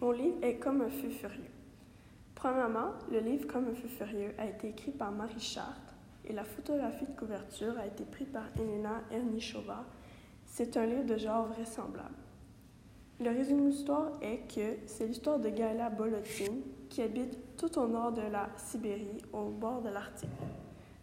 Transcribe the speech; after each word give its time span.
Mon 0.00 0.12
livre 0.12 0.36
est 0.40 0.56
Comme 0.56 0.80
un 0.80 0.88
feu 0.88 1.10
furieux. 1.10 1.50
Premièrement, 2.34 2.92
le 3.12 3.18
livre 3.18 3.46
Comme 3.46 3.68
un 3.68 3.74
feu 3.74 3.88
furieux 3.88 4.32
a 4.38 4.46
été 4.46 4.70
écrit 4.70 4.92
par 4.92 5.12
Marie 5.12 5.38
Chartres 5.38 5.94
et 6.24 6.32
la 6.32 6.44
photographie 6.44 7.04
de 7.04 7.18
couverture 7.18 7.78
a 7.78 7.86
été 7.86 8.04
prise 8.04 8.28
par 8.32 8.44
Elena 8.58 9.02
Ernichova. 9.10 9.84
C'est 10.46 10.78
un 10.78 10.86
livre 10.86 11.04
de 11.04 11.18
genre 11.18 11.48
vraisemblable. 11.48 12.14
Le 13.20 13.28
résumé 13.28 13.64
de 13.64 13.66
l'histoire 13.68 14.12
est 14.22 14.48
que 14.48 14.78
c'est 14.86 15.06
l'histoire 15.06 15.38
de 15.38 15.50
Gaila 15.50 15.90
Bolotine 15.90 16.62
qui 16.88 17.02
habite 17.02 17.56
tout 17.58 17.78
au 17.78 17.86
nord 17.86 18.12
de 18.12 18.22
la 18.22 18.48
Sibérie, 18.56 19.20
au 19.34 19.50
bord 19.50 19.82
de 19.82 19.90
l'Arctique. 19.90 20.30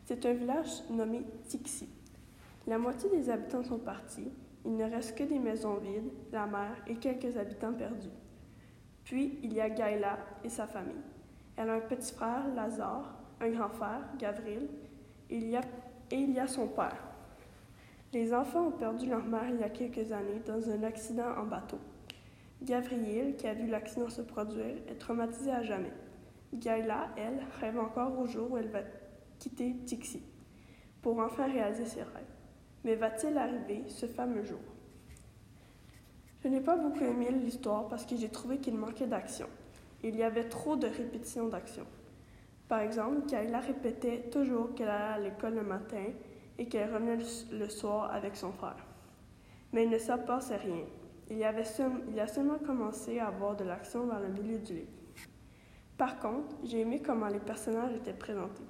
C'est 0.06 0.26
un 0.26 0.34
village 0.34 0.90
nommé 0.90 1.22
Tixi. 1.48 1.88
La 2.66 2.80
moitié 2.80 3.12
des 3.12 3.30
habitants 3.30 3.64
sont 3.64 3.78
partis. 3.78 4.32
Il 4.66 4.76
ne 4.76 4.86
reste 4.86 5.16
que 5.16 5.24
des 5.24 5.38
maisons 5.38 5.76
vides, 5.76 6.12
la 6.32 6.48
mer 6.48 6.76
et 6.88 6.96
quelques 6.96 7.38
habitants 7.38 7.74
perdus. 7.74 8.10
Puis, 9.08 9.40
il 9.42 9.54
y 9.54 9.62
a 9.62 9.70
Gaïla 9.70 10.18
et 10.44 10.50
sa 10.50 10.68
famille. 10.68 11.02
Elle 11.56 11.70
a 11.70 11.76
un 11.76 11.80
petit 11.80 12.14
frère, 12.14 12.44
Lazare, 12.54 13.18
un 13.40 13.50
grand 13.50 13.70
frère, 13.70 14.02
Gavril, 14.20 14.68
et 15.30 15.38
il, 15.38 15.50
y 16.32 16.40
a, 16.40 16.48
son 16.48 16.68
père. 16.68 17.08
Les 18.12 18.34
enfants 18.34 18.68
ont 18.68 18.72
perdu 18.72 19.08
leur 19.08 19.24
mère 19.24 19.50
il 19.50 19.62
y 19.62 19.64
a 19.64 19.70
quelques 19.70 20.12
années 20.12 20.42
dans 20.46 20.70
un 20.70 20.84
accident 20.84 21.38
en 21.38 21.46
bateau. 21.46 21.80
Gavril, 22.62 23.38
qui 23.38 23.48
a 23.48 23.54
vu 23.54 23.68
l'accident 23.68 24.10
se 24.10 24.22
produire, 24.22 24.76
est 24.90 25.00
traumatisé 25.00 25.52
à 25.52 25.64
jamais. 25.64 25.94
Gaïla, 26.54 27.08
elle, 27.16 27.40
rêve 27.62 27.80
encore 27.80 28.20
au 28.20 28.26
jour 28.26 28.52
où 28.52 28.58
elle 28.58 28.70
va 28.70 28.82
quitter 29.40 29.74
Tixi 29.86 30.22
pour 31.02 31.18
enfin 31.20 31.46
réaliser 31.46 31.86
ses 31.86 32.02
rêves. 32.02 32.36
Mais 32.84 32.96
va-t-il 32.96 33.38
arriver 33.38 33.86
ce 33.88 34.06
fameux 34.06 34.44
jour? 34.44 34.60
Je 36.48 36.52
n'ai 36.54 36.62
pas 36.62 36.78
beaucoup 36.78 37.04
aimé 37.04 37.30
l'histoire 37.30 37.90
parce 37.90 38.06
que 38.06 38.16
j'ai 38.16 38.30
trouvé 38.30 38.60
qu'il 38.60 38.78
manquait 38.78 39.06
d'action. 39.06 39.48
Il 40.02 40.16
y 40.16 40.24
avait 40.24 40.48
trop 40.48 40.78
de 40.78 40.88
répétitions 40.88 41.50
d'action. 41.50 41.84
Par 42.70 42.80
exemple, 42.80 43.28
Kayla 43.28 43.60
répétait 43.60 44.30
toujours 44.32 44.74
qu'elle 44.74 44.88
allait 44.88 45.28
à 45.28 45.30
l'école 45.30 45.56
le 45.56 45.64
matin 45.64 46.06
et 46.58 46.70
qu'elle 46.70 46.94
revenait 46.94 47.18
le 47.52 47.68
soir 47.68 48.14
avec 48.14 48.38
son 48.38 48.54
frère. 48.54 48.78
Mais 49.74 49.84
il 49.84 49.90
ne 49.90 49.98
s'en 49.98 50.20
passait 50.20 50.56
rien. 50.56 50.86
Il, 51.30 51.36
y 51.36 51.42
il 51.42 52.20
a 52.22 52.28
seulement 52.28 52.60
commencé 52.60 53.20
à 53.20 53.28
avoir 53.28 53.58
de 53.58 53.66
l'action 53.66 54.08
vers 54.08 54.22
le 54.22 54.30
milieu 54.30 54.60
du 54.60 54.74
livre. 54.74 54.88
Par 55.98 56.18
contre, 56.18 56.56
j'ai 56.64 56.80
aimé 56.80 57.02
comment 57.06 57.28
les 57.28 57.40
personnages 57.40 57.94
étaient 57.94 58.14
présentés. 58.14 58.64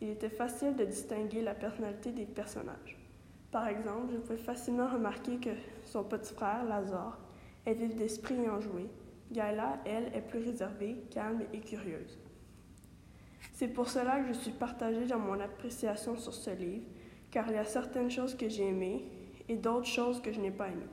Il 0.00 0.10
était 0.10 0.28
facile 0.28 0.76
de 0.76 0.84
distinguer 0.84 1.42
la 1.42 1.54
personnalité 1.54 2.12
des 2.12 2.26
personnages. 2.26 2.96
Par 3.56 3.68
exemple, 3.68 4.12
je 4.12 4.18
pouvais 4.18 4.36
facilement 4.36 4.86
remarquer 4.86 5.38
que 5.38 5.48
son 5.86 6.04
petit 6.04 6.34
frère, 6.34 6.62
Lazare, 6.66 7.18
est 7.64 7.74
d'esprit 7.74 8.34
et 8.34 8.50
enjoué. 8.50 8.86
Gaïla, 9.32 9.78
elle, 9.86 10.14
est 10.14 10.20
plus 10.20 10.40
réservée, 10.40 10.98
calme 11.10 11.40
et 11.54 11.60
curieuse. 11.60 12.18
C'est 13.54 13.68
pour 13.68 13.88
cela 13.88 14.20
que 14.20 14.28
je 14.28 14.38
suis 14.40 14.50
partagée 14.50 15.06
dans 15.06 15.18
mon 15.18 15.40
appréciation 15.40 16.18
sur 16.18 16.34
ce 16.34 16.50
livre, 16.50 16.84
car 17.30 17.48
il 17.48 17.54
y 17.54 17.56
a 17.56 17.64
certaines 17.64 18.10
choses 18.10 18.34
que 18.34 18.46
j'ai 18.46 18.68
aimées 18.68 19.06
et 19.48 19.56
d'autres 19.56 19.86
choses 19.86 20.20
que 20.20 20.32
je 20.32 20.40
n'ai 20.40 20.50
pas 20.50 20.68
aimées. 20.68 20.90